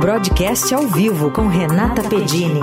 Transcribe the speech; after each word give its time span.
Broadcast 0.00 0.74
ao 0.74 0.86
vivo 0.86 1.30
com 1.30 1.46
Renata 1.46 2.00
Pedini. 2.08 2.60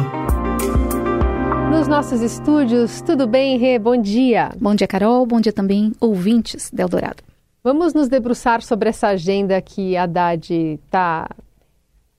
Nos 1.70 1.88
nossos 1.88 2.20
estúdios, 2.24 3.00
tudo 3.02 3.28
bem, 3.28 3.60
Rê? 3.60 3.78
Bom 3.78 3.96
dia. 3.96 4.50
Bom 4.60 4.74
dia, 4.74 4.88
Carol. 4.88 5.24
Bom 5.24 5.40
dia 5.40 5.54
também, 5.54 5.94
ouvintes 6.02 6.72
da 6.72 6.82
Eldorado. 6.82 7.22
Vamos 7.64 7.94
nos 7.94 8.08
debruçar 8.08 8.64
sobre 8.64 8.90
essa 8.90 9.10
agenda 9.10 9.62
que 9.62 9.96
a 9.96 10.06
Haddad 10.06 10.52
está 10.84 11.30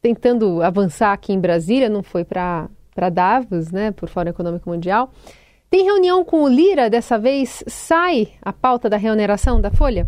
tentando 0.01 0.63
avançar 0.63 1.13
aqui 1.13 1.33
em 1.33 1.41
Brasília, 1.41 1.89
não 1.89 2.05
foi 2.05 2.25
para 2.25 2.69
Davos, 3.13 3.73
né, 3.73 3.91
por 3.91 4.09
Fórum 4.09 4.31
Econômico 4.31 4.71
Mundial. 4.71 5.11
Tem 5.69 5.85
reunião 5.85 6.25
com 6.25 6.45
o 6.45 6.49
Lira, 6.49 6.89
dessa 6.89 7.19
vez 7.19 7.65
sai 7.67 8.29
a 8.41 8.53
pauta 8.53 8.89
da 8.89 8.97
reoneração 8.97 9.61
da 9.61 9.73
Folha? 9.73 10.07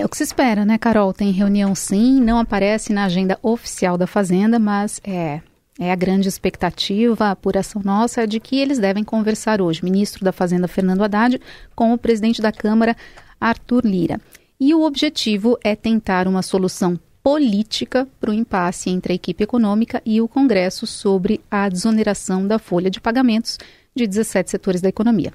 É 0.00 0.04
o 0.06 0.08
que 0.08 0.16
se 0.16 0.22
espera, 0.22 0.64
né, 0.64 0.78
Carol? 0.78 1.12
Tem 1.12 1.30
reunião 1.30 1.74
sim, 1.74 2.22
não 2.22 2.38
aparece 2.38 2.90
na 2.90 3.04
agenda 3.04 3.38
oficial 3.42 3.98
da 3.98 4.06
Fazenda, 4.06 4.58
mas 4.58 4.98
é, 5.04 5.42
é 5.78 5.92
a 5.92 5.94
grande 5.94 6.26
expectativa, 6.26 7.26
a 7.26 7.32
apuração 7.32 7.82
nossa 7.84 8.22
é 8.22 8.26
de 8.26 8.40
que 8.40 8.58
eles 8.58 8.78
devem 8.78 9.04
conversar 9.04 9.60
hoje, 9.60 9.84
ministro 9.84 10.24
da 10.24 10.32
Fazenda 10.32 10.66
Fernando 10.66 11.04
Haddad, 11.04 11.38
com 11.76 11.92
o 11.92 11.98
presidente 11.98 12.40
da 12.40 12.50
Câmara 12.50 12.96
Arthur 13.38 13.84
Lira. 13.84 14.18
E 14.58 14.72
o 14.72 14.84
objetivo 14.84 15.58
é 15.62 15.76
tentar 15.76 16.26
uma 16.26 16.40
solução 16.40 16.98
política 17.22 18.08
para 18.18 18.30
o 18.30 18.34
impasse 18.34 18.88
entre 18.88 19.12
a 19.12 19.16
equipe 19.16 19.44
econômica 19.44 20.00
e 20.06 20.18
o 20.22 20.26
Congresso 20.26 20.86
sobre 20.86 21.42
a 21.50 21.68
desoneração 21.68 22.46
da 22.46 22.58
folha 22.58 22.90
de 22.90 23.02
pagamentos 23.02 23.58
de 23.94 24.06
17 24.06 24.50
setores 24.50 24.80
da 24.80 24.88
economia. 24.88 25.30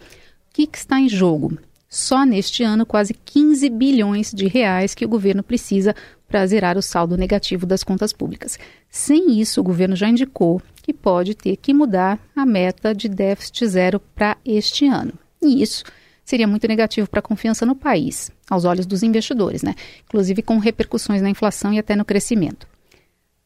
O 0.50 0.54
que, 0.55 0.66
que 0.66 0.77
está 0.80 1.00
em 1.00 1.08
jogo? 1.08 1.55
Só 1.95 2.26
neste 2.26 2.62
ano, 2.62 2.85
quase 2.85 3.13
15 3.13 3.70
bilhões 3.70 4.34
de 4.34 4.48
reais 4.48 4.94
que 4.94 5.05
o 5.05 5.08
governo 5.08 5.41
precisa 5.41 5.95
para 6.27 6.45
zerar 6.45 6.77
o 6.77 6.81
saldo 6.81 7.16
negativo 7.16 7.66
das 7.66 7.85
contas 7.85 8.12
públicas. 8.12 8.59
Sem 8.90 9.40
isso, 9.40 9.62
o 9.62 9.63
governo 9.63 9.95
já 9.95 10.09
indicou 10.09 10.62
que 10.84 10.91
pode 10.91 11.34
ter 11.35 11.55
que 11.55 11.73
mudar 11.73 12.20
a 12.35 12.46
meta 12.46 12.93
de 12.93 13.07
déficit 13.07 13.65
zero 13.68 14.02
para 14.13 14.35
este 14.43 14.85
ano. 14.85 15.13
E 15.41 15.62
isso 15.63 15.85
seria 16.21 16.46
muito 16.46 16.68
negativo 16.68 17.10
para 17.10 17.20
a 17.20 17.24
confiança 17.24 17.65
no 17.65 17.77
país, 17.77 18.30
aos 18.49 18.65
olhos 18.65 18.85
dos 18.85 19.02
investidores, 19.02 19.63
né? 19.63 19.74
Inclusive 20.04 20.41
com 20.41 20.57
repercussões 20.57 21.21
na 21.21 21.30
inflação 21.30 21.71
e 21.71 21.80
até 21.80 21.96
no 21.96 22.04
crescimento. 22.04 22.68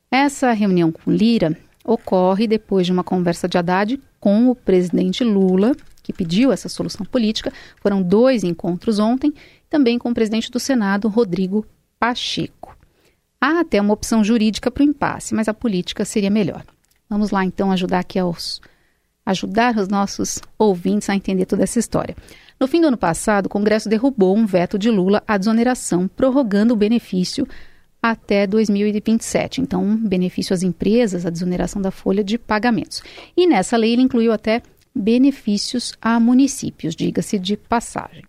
Essa 0.10 0.54
reunião 0.54 0.92
com 0.92 1.12
Lira 1.12 1.56
ocorre 1.86 2.48
depois 2.48 2.88
de 2.88 2.92
uma 2.92 3.04
conversa 3.04 3.48
de 3.48 3.60
Haddad 3.60 4.02
com 4.20 4.50
o 4.50 4.56
presidente 4.56 5.24
Lula, 5.24 5.76
que 6.10 6.14
pediu 6.14 6.52
essa 6.52 6.68
solução 6.68 7.06
política. 7.06 7.54
Foram 7.82 8.02
dois 8.02 8.44
encontros 8.44 8.98
ontem, 8.98 9.32
também 9.70 10.00
com 10.00 10.10
o 10.10 10.14
presidente 10.14 10.50
do 10.50 10.60
Senado, 10.60 11.08
Rodrigo 11.08 11.64
Pacheco. 12.00 12.76
Há 13.40 13.60
até 13.60 13.80
uma 13.80 13.94
opção 13.94 14.24
jurídica 14.24 14.72
para 14.72 14.82
o 14.82 14.86
impasse, 14.86 15.36
mas 15.36 15.48
a 15.48 15.54
política 15.54 16.04
seria 16.04 16.32
melhor. 16.32 16.66
Vamos 17.08 17.30
lá 17.30 17.46
então 17.46 17.72
ajudar 17.72 18.00
aqui 18.00 18.18
aos 18.18 18.60
ajudar 19.24 19.78
os 19.78 19.88
nossos 19.88 20.40
ouvintes 20.58 21.08
a 21.08 21.16
entender 21.16 21.46
toda 21.46 21.62
essa 21.62 21.78
história. 21.78 22.16
No 22.60 22.68
fim 22.68 22.82
do 22.82 22.88
ano 22.88 22.98
passado, 22.98 23.46
o 23.46 23.50
Congresso 23.50 23.88
derrubou 23.88 24.36
um 24.36 24.48
veto 24.48 24.80
de 24.80 24.90
Lula 24.90 25.24
à 25.28 25.38
desoneração, 25.38 26.08
prorrogando 26.08 26.74
o 26.74 26.78
benefício 26.78 27.48
até 28.02 28.48
2027. 28.48 29.62
Então, 29.62 29.96
benefício 29.96 30.54
às 30.54 30.64
empresas, 30.64 31.28
a 31.28 31.30
desoneração 31.30 31.80
da 31.80 31.92
folha 31.92 32.24
de 32.24 32.40
pagamentos. 32.40 33.04
E 33.38 33.46
nessa 33.46 33.78
lei 33.78 33.94
ele 33.94 34.02
incluiu 34.02 34.32
até 34.32 34.64
benefícios 34.94 35.94
a 36.02 36.20
municípios, 36.20 36.96
diga-se 36.96 37.38
de 37.40 37.56
passagem. 37.56 38.24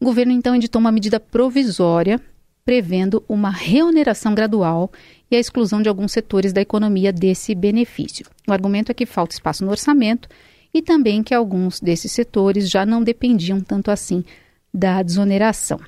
O 0.00 0.04
governo 0.04 0.32
então 0.32 0.54
editou 0.54 0.80
uma 0.80 0.92
medida 0.92 1.20
provisória 1.20 2.20
prevendo 2.64 3.24
uma 3.28 3.50
reoneração 3.50 4.34
gradual 4.34 4.90
e 5.30 5.36
a 5.36 5.38
exclusão 5.38 5.82
de 5.82 5.88
alguns 5.88 6.12
setores 6.12 6.52
da 6.52 6.60
economia 6.60 7.12
desse 7.12 7.54
benefício. 7.54 8.26
O 8.46 8.52
argumento 8.52 8.90
é 8.90 8.94
que 8.94 9.06
falta 9.06 9.34
espaço 9.34 9.64
no 9.64 9.70
orçamento 9.70 10.28
e 10.72 10.80
também 10.80 11.22
que 11.22 11.34
alguns 11.34 11.80
desses 11.80 12.12
setores 12.12 12.70
já 12.70 12.86
não 12.86 13.02
dependiam 13.02 13.60
tanto 13.60 13.90
assim 13.90 14.24
da 14.72 15.02
desoneração. 15.02 15.80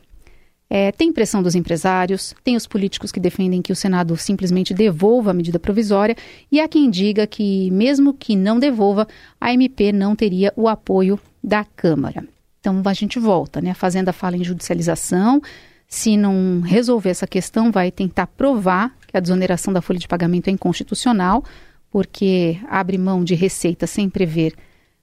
É, 0.76 0.90
tem 0.90 1.12
pressão 1.12 1.40
dos 1.40 1.54
empresários, 1.54 2.34
tem 2.42 2.56
os 2.56 2.66
políticos 2.66 3.12
que 3.12 3.20
defendem 3.20 3.62
que 3.62 3.70
o 3.70 3.76
Senado 3.76 4.16
simplesmente 4.16 4.74
devolva 4.74 5.30
a 5.30 5.32
medida 5.32 5.56
provisória, 5.56 6.16
e 6.50 6.60
há 6.60 6.66
quem 6.66 6.90
diga 6.90 7.28
que, 7.28 7.70
mesmo 7.70 8.12
que 8.12 8.34
não 8.34 8.58
devolva, 8.58 9.06
a 9.40 9.54
MP 9.54 9.92
não 9.92 10.16
teria 10.16 10.52
o 10.56 10.66
apoio 10.66 11.16
da 11.40 11.64
Câmara. 11.64 12.26
Então 12.58 12.82
a 12.84 12.92
gente 12.92 13.20
volta, 13.20 13.60
né? 13.60 13.70
A 13.70 13.74
Fazenda 13.76 14.12
fala 14.12 14.36
em 14.36 14.42
judicialização. 14.42 15.40
Se 15.86 16.16
não 16.16 16.60
resolver 16.62 17.10
essa 17.10 17.26
questão, 17.28 17.70
vai 17.70 17.92
tentar 17.92 18.26
provar 18.26 18.96
que 19.06 19.16
a 19.16 19.20
desoneração 19.20 19.72
da 19.72 19.80
folha 19.80 20.00
de 20.00 20.08
pagamento 20.08 20.48
é 20.48 20.50
inconstitucional, 20.50 21.44
porque 21.88 22.58
abre 22.68 22.98
mão 22.98 23.22
de 23.22 23.36
receita 23.36 23.86
sem 23.86 24.10
prever 24.10 24.52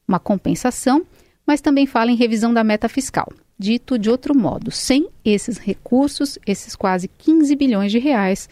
uma 0.05 0.19
compensação, 0.19 1.05
mas 1.47 1.61
também 1.61 1.85
fala 1.87 2.11
em 2.11 2.17
revisão 2.17 2.53
da 2.53 2.61
meta 2.61 2.89
fiscal. 2.89 3.31
Dito 3.61 3.99
de 3.99 4.09
outro 4.09 4.35
modo, 4.35 4.71
sem 4.71 5.07
esses 5.23 5.59
recursos, 5.59 6.39
esses 6.47 6.75
quase 6.75 7.07
15 7.07 7.55
bilhões 7.55 7.91
de 7.91 7.99
reais, 7.99 8.49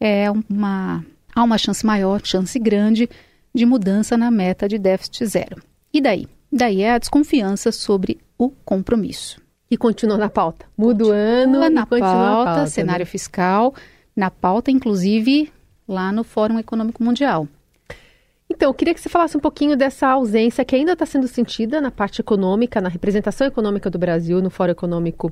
é 0.00 0.30
uma, 0.48 1.04
há 1.34 1.42
uma 1.42 1.58
chance 1.58 1.84
maior, 1.84 2.22
chance 2.24 2.58
grande 2.58 3.10
de 3.54 3.66
mudança 3.66 4.16
na 4.16 4.30
meta 4.30 4.66
de 4.66 4.78
déficit 4.78 5.26
zero. 5.26 5.62
E 5.92 6.00
daí? 6.00 6.26
Daí 6.50 6.80
é 6.80 6.92
a 6.92 6.98
desconfiança 6.98 7.70
sobre 7.70 8.16
o 8.38 8.48
compromisso. 8.64 9.38
E 9.70 9.76
continua 9.76 10.16
na 10.16 10.30
pauta. 10.30 10.64
Muda 10.78 11.04
o 11.04 11.10
ano 11.10 11.68
na 11.68 11.84
pauta, 11.84 12.06
pauta, 12.06 12.66
cenário 12.68 13.04
né? 13.04 13.10
fiscal, 13.10 13.74
na 14.16 14.30
pauta, 14.30 14.70
inclusive 14.70 15.52
lá 15.86 16.10
no 16.10 16.24
Fórum 16.24 16.58
Econômico 16.58 17.04
Mundial. 17.04 17.46
Então, 18.58 18.70
eu 18.70 18.74
queria 18.74 18.92
que 18.92 19.00
você 19.00 19.08
falasse 19.08 19.36
um 19.36 19.40
pouquinho 19.40 19.76
dessa 19.76 20.08
ausência 20.08 20.64
que 20.64 20.74
ainda 20.74 20.94
está 20.94 21.06
sendo 21.06 21.28
sentida 21.28 21.80
na 21.80 21.92
parte 21.92 22.20
econômica, 22.20 22.80
na 22.80 22.88
representação 22.88 23.46
econômica 23.46 23.88
do 23.88 24.00
Brasil 24.00 24.42
no 24.42 24.50
Fórum 24.50 24.72
Econômico 24.72 25.30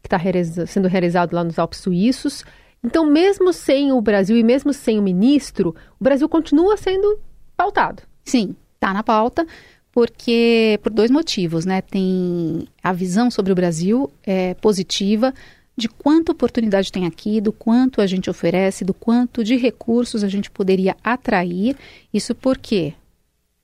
que 0.00 0.06
está 0.06 0.16
sendo 0.64 0.86
realizado 0.86 1.32
lá 1.32 1.42
nos 1.42 1.58
Alpes 1.58 1.80
Suíços. 1.80 2.44
Então, 2.84 3.04
mesmo 3.04 3.52
sem 3.52 3.90
o 3.90 4.00
Brasil 4.00 4.36
e 4.36 4.44
mesmo 4.44 4.72
sem 4.72 4.96
o 4.96 5.02
ministro, 5.02 5.74
o 5.98 6.04
Brasil 6.04 6.28
continua 6.28 6.76
sendo 6.76 7.18
pautado. 7.56 8.04
Sim, 8.24 8.54
está 8.76 8.94
na 8.94 9.02
pauta, 9.02 9.44
porque 9.90 10.78
por 10.80 10.92
dois 10.92 11.10
motivos, 11.10 11.66
né? 11.66 11.82
Tem 11.82 12.68
a 12.80 12.92
visão 12.92 13.28
sobre 13.28 13.50
o 13.50 13.56
Brasil 13.56 14.08
é 14.22 14.54
positiva, 14.54 15.34
de 15.78 15.88
quanta 15.88 16.32
oportunidade 16.32 16.90
tem 16.90 17.06
aqui, 17.06 17.40
do 17.40 17.52
quanto 17.52 18.00
a 18.00 18.06
gente 18.06 18.28
oferece, 18.28 18.84
do 18.84 18.92
quanto 18.92 19.44
de 19.44 19.56
recursos 19.56 20.24
a 20.24 20.28
gente 20.28 20.50
poderia 20.50 20.96
atrair. 21.04 21.76
Isso 22.12 22.34
por 22.34 22.58
quê? 22.58 22.94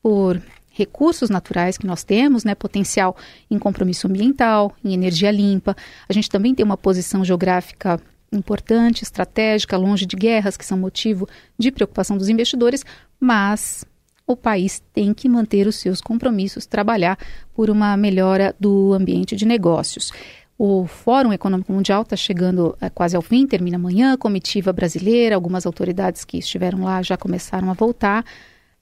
Por 0.01 0.41
recursos 0.71 1.29
naturais 1.29 1.77
que 1.77 1.89
nós 1.89 2.05
temos, 2.05 2.45
né, 2.45 2.55
potencial 2.55 3.17
em 3.51 3.59
compromisso 3.59 4.07
ambiental, 4.07 4.73
em 4.85 4.95
energia 4.95 5.33
limpa. 5.33 5.77
A 6.09 6.13
gente 6.13 6.31
também 6.31 6.55
tem 6.55 6.65
uma 6.65 6.77
posição 6.77 7.25
geográfica 7.25 8.01
importante, 8.31 9.03
estratégica, 9.03 9.77
longe 9.77 10.07
de 10.07 10.15
guerras, 10.15 10.57
que 10.57 10.65
são 10.65 10.79
motivo 10.79 11.29
de 11.59 11.73
preocupação 11.73 12.17
dos 12.17 12.29
investidores, 12.29 12.85
mas 13.19 13.85
o 14.25 14.37
país 14.37 14.81
tem 14.93 15.13
que 15.13 15.29
manter 15.29 15.67
os 15.67 15.77
seus 15.77 16.01
compromissos, 16.01 16.65
trabalhar 16.65 17.19
por 17.53 17.71
uma 17.71 17.97
melhora 17.97 18.55
do 18.59 18.93
ambiente 18.93 19.35
de 19.35 19.45
negócios. 19.45 20.13
O 20.57 20.87
Fórum 20.87 21.33
Econômico 21.33 21.73
Mundial 21.73 22.03
está 22.03 22.15
chegando 22.15 22.77
é, 22.81 22.89
quase 22.89 23.17
ao 23.17 23.23
fim, 23.23 23.47
termina 23.47 23.77
amanhã. 23.77 24.17
Comitiva 24.17 24.73
brasileira, 24.73 25.35
algumas 25.35 25.67
autoridades 25.67 26.25
que 26.25 26.39
estiveram 26.39 26.85
lá 26.85 27.03
já 27.03 27.17
começaram 27.17 27.71
a 27.71 27.75
voltar. 27.75 28.25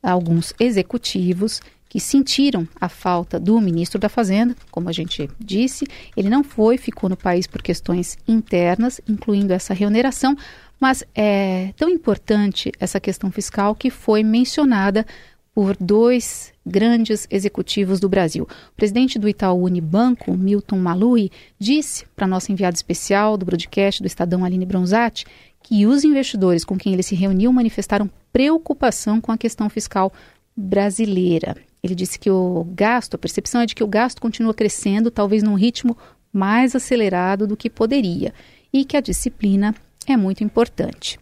Alguns 0.03 0.53
executivos 0.61 1.61
que 1.88 2.00
sentiram 2.00 2.66
a 2.81 2.88
falta 2.88 3.38
do 3.38 3.61
ministro 3.61 3.99
da 3.99 4.09
Fazenda, 4.09 4.56
como 4.71 4.88
a 4.88 4.93
gente 4.93 5.28
disse. 5.38 5.87
Ele 6.16 6.28
não 6.28 6.43
foi, 6.43 6.77
ficou 6.77 7.09
no 7.09 7.16
país 7.16 7.47
por 7.47 7.62
questões 7.62 8.19
internas, 8.27 9.00
incluindo 9.09 9.53
essa 9.53 9.75
reoneração, 9.75 10.37
mas 10.81 11.05
é 11.15 11.72
tão 11.77 11.88
importante 11.88 12.72
essa 12.81 12.99
questão 12.99 13.31
fiscal 13.31 13.75
que 13.75 13.91
foi 13.91 14.23
mencionada 14.23 15.06
por 15.54 15.76
dois 15.78 16.52
grandes 16.64 17.26
executivos 17.31 18.00
do 18.00 18.08
Brasil. 18.08 18.44
O 18.44 18.76
presidente 18.76 19.19
do 19.19 19.28
Itaú 19.28 19.64
Unibanco, 19.64 20.32
Milton 20.32 20.78
Malui, 20.78 21.31
disse 21.58 22.06
para 22.16 22.26
nossa 22.26 22.50
enviada 22.50 22.75
especial 22.75 23.37
do 23.37 23.44
broadcast 23.44 24.02
do 24.02 24.06
Estadão, 24.06 24.44
Aline 24.44 24.64
Bronzatti, 24.64 25.26
que 25.62 25.87
os 25.87 26.04
investidores 26.04 26.64
com 26.64 26.76
quem 26.76 26.93
ele 26.93 27.02
se 27.02 27.14
reuniu 27.14 27.52
manifestaram 27.52 28.10
preocupação 28.32 29.20
com 29.20 29.31
a 29.31 29.38
questão 29.38 29.69
fiscal 29.69 30.12
brasileira. 30.56 31.56
Ele 31.82 31.94
disse 31.94 32.19
que 32.19 32.31
o 32.31 32.66
gasto, 32.70 33.14
a 33.14 33.19
percepção 33.19 33.60
é 33.60 33.66
de 33.66 33.75
que 33.75 33.84
o 33.84 33.88
gasto 33.88 34.20
continua 34.20 34.54
crescendo, 34.54 35.10
talvez 35.10 35.43
num 35.43 35.54
ritmo 35.54 35.96
mais 36.32 36.75
acelerado 36.75 37.46
do 37.46 37.56
que 37.56 37.69
poderia, 37.69 38.32
e 38.72 38.84
que 38.84 38.96
a 38.96 39.00
disciplina 39.00 39.75
é 40.06 40.16
muito 40.16 40.43
importante. 40.43 41.19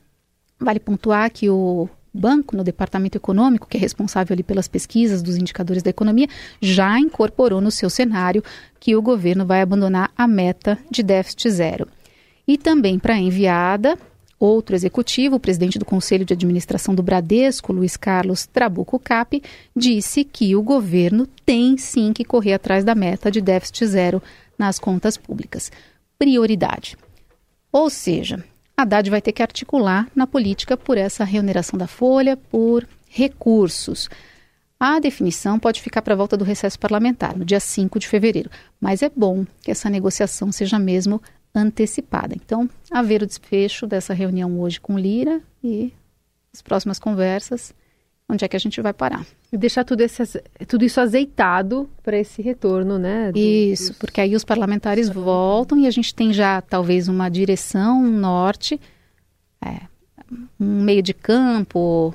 Vale 0.59 0.79
pontuar 0.79 1.31
que 1.31 1.49
o 1.49 1.89
banco, 2.13 2.57
no 2.57 2.65
departamento 2.65 3.17
econômico, 3.17 3.69
que 3.69 3.77
é 3.77 3.81
responsável 3.81 4.35
ali 4.35 4.43
pelas 4.43 4.69
pesquisas 4.69 5.23
dos 5.23 5.37
indicadores 5.37 5.83
da 5.83 5.91
economia, 5.91 6.29
já 6.61 6.99
incorporou 6.99 7.61
no 7.61 7.71
seu 7.71 7.89
cenário 7.89 8.43
que 8.79 8.97
o 8.97 9.03
governo 9.03 9.47
vai 9.47 9.61
abandonar 9.61 10.11
a 10.17 10.27
meta 10.27 10.79
de 10.91 11.03
déficit 11.03 11.51
zero. 11.51 11.89
E 12.47 12.59
também 12.59 12.99
para 12.99 13.15
a 13.15 13.19
enviada, 13.19 13.97
Outro 14.41 14.75
executivo, 14.75 15.37
o 15.37 15.41
presidente 15.41 15.79
do 15.79 15.85
Conselho 15.85 16.25
de 16.25 16.33
Administração 16.33 16.95
do 16.95 17.03
Bradesco, 17.03 17.75
Luiz 17.75 17.95
Carlos 17.95 18.47
Trabuco 18.47 18.99
Cap, 18.99 19.43
disse 19.77 20.25
que 20.25 20.57
o 20.57 20.63
governo 20.63 21.27
tem 21.45 21.77
sim 21.77 22.11
que 22.11 22.25
correr 22.25 22.55
atrás 22.55 22.83
da 22.83 22.95
meta 22.95 23.31
de 23.31 23.43
déficit 23.43 23.87
zero 23.87 24.23
nas 24.59 24.79
contas 24.79 25.19
públicas. 25.19 25.71
Prioridade. 26.19 26.97
Ou 27.71 27.91
seja, 27.91 28.43
Haddad 28.81 29.11
vai 29.11 29.21
ter 29.21 29.33
que 29.33 29.43
articular 29.43 30.09
na 30.15 30.27
política 30.27 30.77
por 30.77 30.97
essa 30.97 31.25
remuneração 31.25 31.79
da 31.79 31.87
folha, 31.87 32.37
por 32.37 32.87
recursos. 33.09 34.09
A 34.79 34.99
definição 34.99 35.59
pode 35.59 35.83
ficar 35.83 36.01
para 36.01 36.15
a 36.15 36.17
volta 36.17 36.37
do 36.37 36.45
recesso 36.45 36.79
parlamentar, 36.79 37.37
no 37.37 37.45
dia 37.45 37.61
5 37.61 37.99
de 37.99 38.09
fevereiro, 38.09 38.51
mas 38.81 39.03
é 39.03 39.11
bom 39.15 39.45
que 39.63 39.71
essa 39.71 39.91
negociação 39.91 40.51
seja 40.51 40.79
mesmo 40.79 41.21
antecipada. 41.55 42.35
Então, 42.35 42.69
haver 42.91 43.23
o 43.23 43.27
desfecho 43.27 43.87
dessa 43.87 44.15
reunião 44.15 44.59
hoje 44.59 44.81
com 44.81 44.99
Lira 44.99 45.43
e 45.63 45.93
as 46.53 46.63
próximas 46.63 46.99
conversas, 46.99 47.75
onde 48.31 48.45
é 48.45 48.49
que 48.49 48.57
a 48.57 48.61
gente 48.61 48.81
vai 48.81 48.93
parar. 48.93 49.27
E 49.53 49.57
deixar 49.57 49.85
tudo, 49.85 50.01
esse, 50.01 50.23
tudo 50.67 50.85
isso 50.85 51.01
azeitado 51.01 51.89
para 52.03 52.17
esse 52.17 52.41
retorno, 52.41 52.99
né? 52.99 53.33
Do, 53.33 53.39
isso, 53.39 53.89
dos... 53.89 53.99
porque 53.99 54.21
aí 54.21 54.35
os 54.35 54.45
parlamentares 54.45 55.09
voltam 55.09 55.79
e 55.79 55.87
a 55.87 55.91
gente 55.91 56.15
tem 56.15 56.33
já 56.33 56.61
talvez 56.61 57.09
uma 57.09 57.29
direção, 57.29 58.03
um 58.03 58.19
norte, 58.19 58.81
é, 59.65 59.81
um 60.59 60.83
meio 60.83 61.03
de 61.03 61.13
campo 61.13 62.15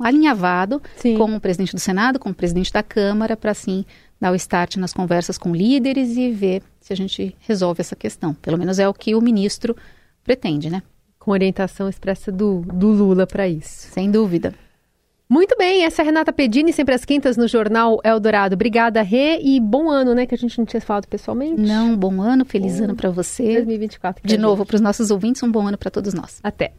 alinhavado 0.00 0.80
Sim. 0.96 1.18
com 1.18 1.34
o 1.34 1.40
presidente 1.40 1.74
do 1.74 1.80
Senado, 1.80 2.18
com 2.18 2.30
o 2.30 2.34
presidente 2.34 2.72
da 2.72 2.82
Câmara, 2.82 3.36
para 3.36 3.50
assim 3.50 3.84
dar 4.20 4.32
o 4.32 4.36
start 4.36 4.76
nas 4.76 4.92
conversas 4.92 5.38
com 5.38 5.54
líderes 5.54 6.16
e 6.16 6.30
ver 6.30 6.62
se 6.80 6.92
a 6.92 6.96
gente 6.96 7.36
resolve 7.40 7.80
essa 7.80 7.94
questão. 7.94 8.34
Pelo 8.34 8.58
menos 8.58 8.78
é 8.78 8.88
o 8.88 8.94
que 8.94 9.14
o 9.14 9.20
ministro 9.20 9.76
pretende, 10.24 10.70
né? 10.70 10.82
Com 11.18 11.32
orientação 11.32 11.88
expressa 11.88 12.32
do, 12.32 12.60
do 12.60 12.88
Lula 12.88 13.26
para 13.26 13.48
isso. 13.48 13.88
Sem 13.92 14.10
dúvida. 14.10 14.54
Muito 15.30 15.54
bem, 15.58 15.84
essa 15.84 16.00
é 16.00 16.02
a 16.02 16.06
Renata 16.06 16.32
Pedini, 16.32 16.72
sempre 16.72 16.94
às 16.94 17.04
quintas 17.04 17.36
no 17.36 17.46
Jornal 17.46 18.00
Eldorado. 18.02 18.54
Obrigada, 18.54 19.02
Rê, 19.02 19.38
e 19.42 19.60
bom 19.60 19.90
ano, 19.90 20.14
né, 20.14 20.24
que 20.26 20.34
a 20.34 20.38
gente 20.38 20.56
não 20.56 20.64
tinha 20.64 20.80
falado 20.80 21.06
pessoalmente. 21.06 21.60
Não, 21.60 21.94
bom 21.94 22.22
ano, 22.22 22.46
feliz 22.46 22.78
bom. 22.78 22.84
ano 22.84 22.96
para 22.96 23.10
você. 23.10 23.56
2024. 23.56 24.26
De 24.26 24.38
novo, 24.38 24.64
para 24.64 24.76
os 24.76 24.80
nossos 24.80 25.10
ouvintes, 25.10 25.42
um 25.42 25.52
bom 25.52 25.66
ano 25.66 25.76
para 25.76 25.90
todos 25.90 26.14
nós. 26.14 26.40
Até. 26.42 26.72